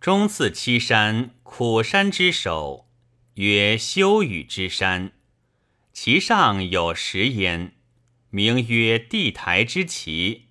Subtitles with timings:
[0.00, 2.88] 中次七山，苦山之首，
[3.34, 5.12] 曰修雨之山。
[5.92, 7.74] 其上有石焉，
[8.30, 10.46] 名曰地台之奇，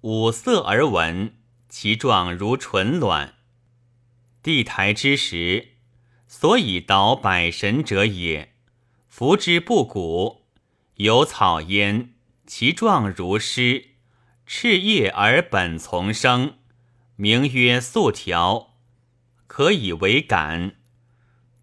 [0.00, 1.36] 五色而纹，
[1.68, 3.34] 其状如纯卵。
[4.42, 5.76] 地台之石，
[6.26, 8.52] 所以导百神者也。
[9.06, 10.46] 服之不古，
[10.96, 12.14] 有草焉，
[12.48, 13.90] 其状如诗，
[14.44, 16.54] 赤叶而本丛生，
[17.14, 18.71] 名曰素条，
[19.54, 20.76] 可以为感。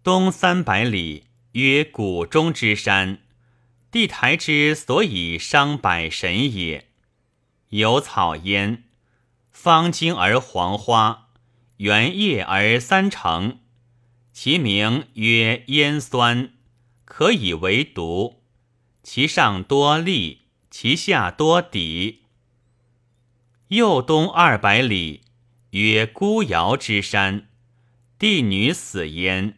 [0.04, 1.24] 东三百里。
[1.54, 3.22] 曰谷中之山，
[3.90, 6.86] 地台之所以伤百神也。
[7.70, 8.84] 有草焉，
[9.50, 11.30] 方茎而黄花，
[11.78, 13.58] 圆叶而三成，
[14.32, 16.52] 其名曰烟酸，
[17.04, 18.44] 可以为毒。
[19.02, 22.22] 其上多利，其下多底。
[23.66, 25.22] 右东二百里，
[25.70, 27.48] 曰孤瑶之山，
[28.20, 29.56] 帝女死焉。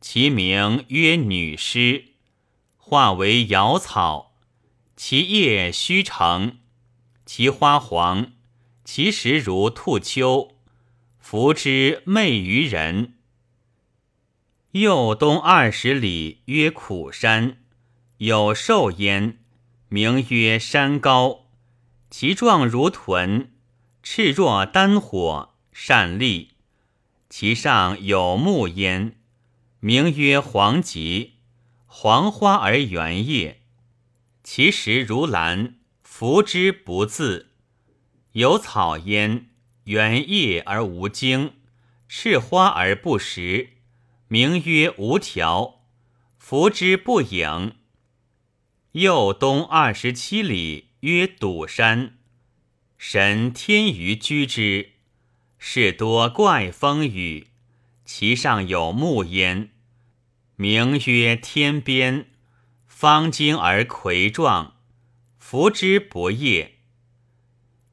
[0.00, 2.04] 其名曰女尸，
[2.76, 4.36] 化为瑶草，
[4.96, 6.58] 其叶虚成，
[7.26, 8.30] 其花黄，
[8.84, 10.54] 其实如兔丘，
[11.18, 13.14] 服之媚于人。
[14.70, 17.56] 右东二十里，曰苦山，
[18.18, 19.38] 有兽焉，
[19.88, 21.46] 名曰山高，
[22.08, 23.50] 其状如豚，
[24.00, 26.52] 赤若丹火，善利，
[27.30, 29.16] 其上有木焉。
[29.78, 31.36] 名曰黄棘，
[31.86, 33.62] 黄花而圆叶，
[34.42, 37.52] 其实如兰，服之不自。
[38.32, 39.48] 有草焉，
[39.84, 41.52] 圆叶而无茎，
[42.06, 43.70] 赤花而不实，
[44.28, 45.86] 名曰无条，
[46.36, 47.76] 服之不影。
[48.92, 52.18] 右东二十七里，曰堵山，
[52.98, 54.90] 神天于居之，
[55.62, 57.48] 是多怪风雨。
[58.04, 59.70] 其上有木焉，
[60.56, 62.26] 名曰天边，
[62.88, 64.74] 方茎而葵状，
[65.38, 66.78] 服之不叶。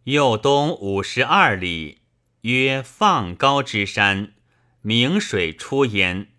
[0.06, 2.00] 右东五十二里，
[2.42, 4.34] 曰放高之山，
[4.82, 6.30] 明水出焉，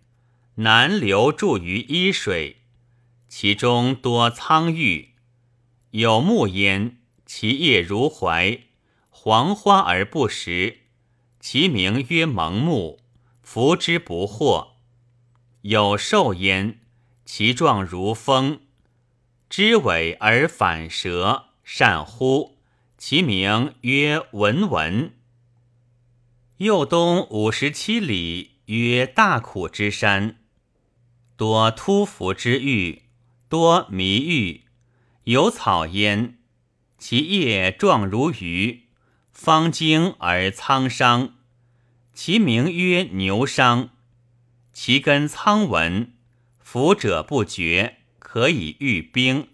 [0.55, 2.63] 南流注于伊水，
[3.29, 5.13] 其中多苍玉，
[5.91, 8.63] 有木焉，其叶如槐，
[9.09, 10.79] 黄花而不实，
[11.39, 12.99] 其名曰蒙木。
[13.41, 14.73] 服之不惑，
[15.61, 16.81] 有兽焉，
[17.25, 18.59] 其状如风，
[19.49, 22.59] 枝尾而反舌，善呼，
[22.95, 25.15] 其名曰文文。
[26.57, 30.37] 右东五十七里，曰大苦之山，
[31.35, 33.01] 多突伏之玉，
[33.47, 34.65] 多迷玉，
[35.23, 36.37] 有草焉，
[36.99, 38.88] 其叶状如鱼，
[39.41, 41.35] 方茎而苍商。
[42.13, 43.91] 其名曰牛商，
[44.73, 46.11] 其根苍纹，
[46.59, 49.47] 服者不绝，可以御冰。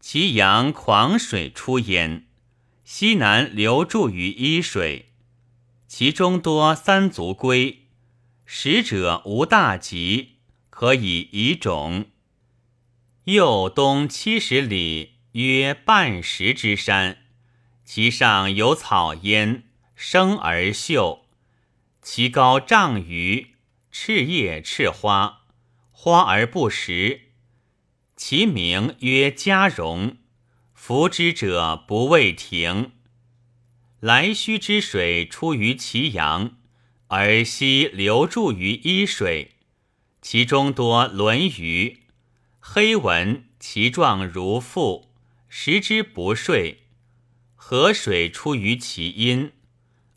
[0.00, 2.26] 其阳狂水出焉，
[2.84, 5.14] 西南流注于伊水，
[5.88, 7.86] 其中多三足龟，
[8.44, 10.32] 食者无大疾，
[10.68, 12.04] 可以移种。
[13.24, 17.23] 右东七十里，曰半石之山，
[17.84, 19.64] 其上有草焉，
[19.94, 21.26] 生而秀。
[22.00, 23.54] 其高丈余，
[23.90, 25.42] 赤叶赤花，
[25.90, 27.32] 花而不实。
[28.16, 30.16] 其名曰嘉荣，
[30.72, 32.92] 服之者不畏停。
[34.00, 36.56] 来须之水出于其阳，
[37.08, 39.56] 而西流注于伊水，
[40.22, 42.02] 其中多轮鱼，
[42.60, 45.10] 黑纹，其状如腹，
[45.48, 46.83] 食之不睡。
[47.66, 49.50] 河水出于其阴。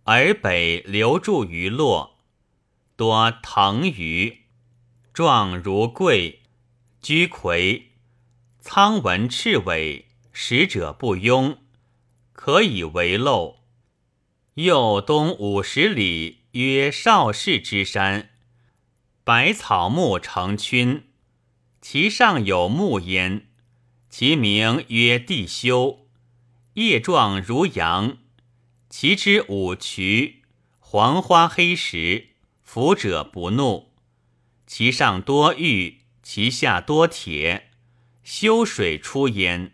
[0.03, 2.17] 而北流注于洛，
[2.97, 4.39] 多藤鱼，
[5.13, 6.41] 状如桂，
[7.01, 7.93] 居葵，
[8.59, 11.59] 苍纹赤尾，食者不庸，
[12.33, 13.59] 可以为漏。
[14.55, 18.31] 右东五十里，曰少室之山，
[19.23, 21.07] 百草木成群，
[21.79, 23.47] 其上有木焉，
[24.09, 26.06] 其名曰地修，
[26.77, 28.19] 叶状如杨。
[28.87, 30.43] 其之五渠，
[30.77, 32.27] 黄花黑石，
[32.61, 33.93] 服者不怒。
[34.67, 37.71] 其上多玉，其下多铁，
[38.23, 39.71] 修水出焉，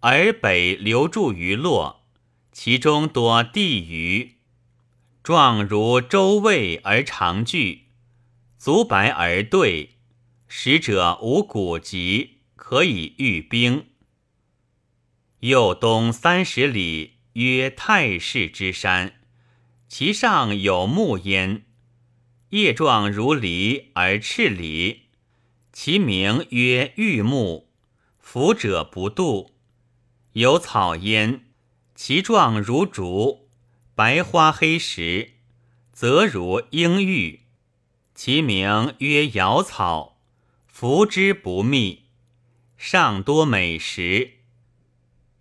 [0.00, 2.06] 而北流注于洛，
[2.52, 4.36] 其中多地鱼，
[5.22, 7.88] 状如周卫而长聚，
[8.56, 9.96] 足白而对，
[10.48, 13.89] 食者无骨疾，可以御冰。
[15.40, 17.20] 右东三十里。
[17.34, 19.20] 曰太室之山，
[19.88, 21.62] 其上有木焉，
[22.48, 25.02] 叶状如梨而赤梨，
[25.72, 27.70] 其名曰玉木。
[28.18, 29.54] 福者不度。
[30.32, 31.44] 有草焉，
[31.94, 33.48] 其状如竹，
[33.94, 35.34] 白花黑实，
[35.92, 37.42] 则如鹰玉。
[38.12, 40.20] 其名曰瑶草。
[40.66, 42.06] 服之不密，
[42.76, 44.39] 上多美食。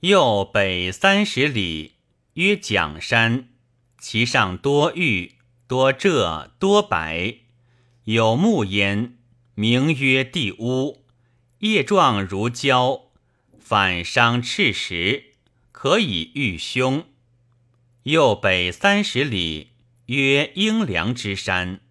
[0.01, 1.95] 又北三十里，
[2.35, 3.49] 曰蒋山，
[3.97, 5.35] 其上多玉，
[5.67, 7.39] 多赭，多白，
[8.05, 9.17] 有木焉，
[9.55, 11.03] 名曰地乌。
[11.59, 13.11] 叶状如胶，
[13.59, 15.33] 反伤赤石，
[15.73, 17.03] 可以御胸。
[18.03, 19.71] 又北三十里，
[20.05, 21.81] 曰阴凉之山，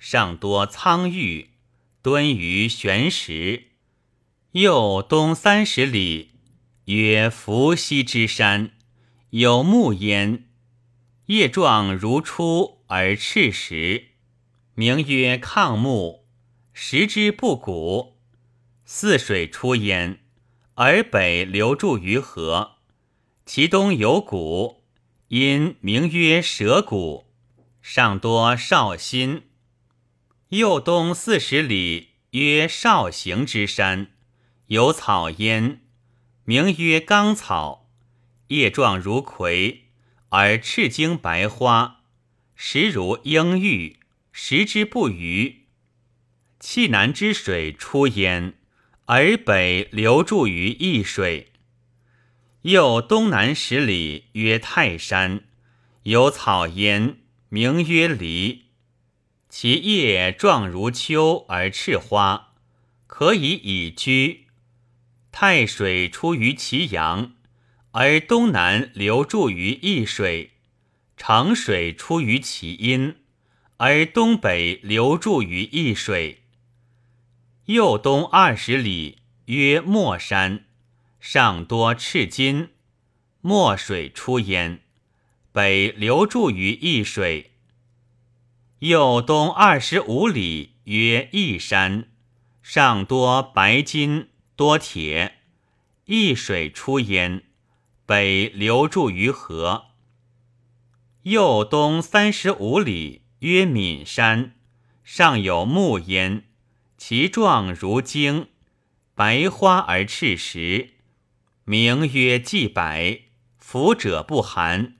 [0.00, 1.50] 上多苍玉，
[2.02, 3.68] 敦于玄石。
[4.50, 6.31] 右东三十里，
[6.92, 8.72] 曰伏羲之山，
[9.30, 10.44] 有木焉，
[11.26, 14.08] 叶状如初而赤石，
[14.74, 16.26] 名曰抗木，
[16.74, 18.18] 食之不古。
[18.84, 20.20] 泗水出焉，
[20.74, 22.72] 而北流注于河，
[23.46, 24.82] 其东有谷，
[25.28, 27.32] 因名曰蛇谷。
[27.80, 29.44] 上多绍兴。
[30.50, 34.08] 右东四十里，曰绍行之山，
[34.66, 35.80] 有草焉，
[36.44, 37.88] 名曰刚草，
[38.48, 39.84] 叶状如葵，
[40.30, 42.02] 而赤茎白花，
[42.56, 43.98] 实如鹰玉，
[44.32, 45.66] 食之不渝。
[46.58, 48.54] 气南之水出焉。
[49.06, 51.52] 而北流注于易水，
[52.62, 55.44] 又东南十里，曰泰山，
[56.04, 57.18] 有草焉，
[57.48, 58.66] 名曰梨，
[59.48, 62.54] 其叶状如秋而赤花，
[63.06, 64.41] 可以以居。
[65.32, 67.32] 太水出于其阳，
[67.92, 70.50] 而东南流注于易水；
[71.16, 73.16] 长水出于其阴，
[73.78, 76.42] 而东北流注于易水。
[77.64, 80.66] 右东二十里，曰墨山，
[81.18, 82.68] 上多赤金，
[83.40, 84.82] 墨水出焉，
[85.50, 87.52] 北流注于易水。
[88.80, 92.10] 右东二十五里，曰义山，
[92.62, 94.28] 上多白金，
[94.62, 95.38] 多铁，
[96.04, 97.42] 一水出焉，
[98.06, 99.86] 北流注于河。
[101.22, 104.54] 右东三十五里，曰岷山，
[105.02, 106.44] 上有木焉。
[106.96, 108.50] 其状如茎，
[109.16, 110.90] 白花而赤实，
[111.64, 113.22] 名曰季白。
[113.58, 114.98] 服者不寒。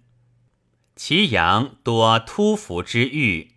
[0.97, 3.53] 其阳多突伏之玉。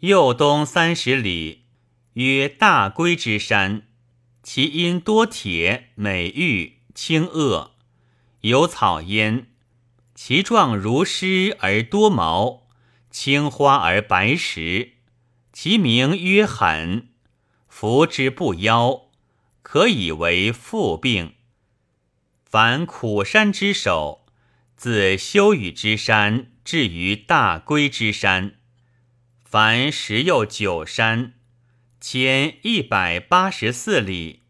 [0.00, 1.64] 右东三十里，
[2.12, 3.88] 曰大龟之山，
[4.44, 7.70] 其因多铁、美玉、青萼，
[8.42, 9.46] 有草焉。
[10.14, 12.68] 其状如狮而多毛，
[13.10, 14.92] 青花而白石，
[15.50, 17.08] 其名曰狠。
[17.68, 19.06] 服之不夭，
[19.62, 21.36] 可以为腹病。
[22.44, 24.26] 凡苦山之首，
[24.76, 28.56] 自修雨之山至于大龟之山，
[29.42, 31.32] 凡十又九山，
[32.06, 34.42] 千一百八十四里。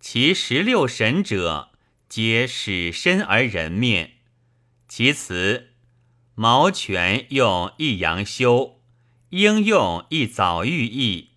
[0.00, 1.70] 其十六神者，
[2.08, 4.14] 皆始身而人面。
[4.88, 5.74] 其辞：
[6.34, 8.80] 毛犬用一阳修，
[9.28, 11.34] 应用一早寓意。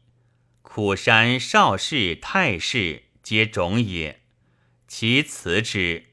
[0.63, 4.21] 苦山少氏太氏皆种也，
[4.87, 6.05] 其辞之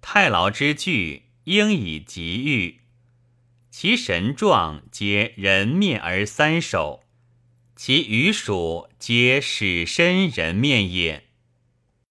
[0.00, 2.80] 太牢之具，应以极喻。
[3.70, 7.01] 其神状皆人面而三首，
[7.84, 11.24] 其余属皆使身人面也。